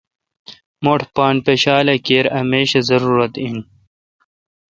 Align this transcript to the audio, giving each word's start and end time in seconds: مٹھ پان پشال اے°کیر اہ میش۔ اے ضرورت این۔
مٹھ 0.83 1.05
پان 1.15 1.35
پشال 1.45 1.85
اے°کیر 1.91 2.25
اہ 2.35 2.41
میش۔ 2.49 2.69
اے 2.77 2.81
ضرورت 2.89 3.33
این۔ 3.41 3.57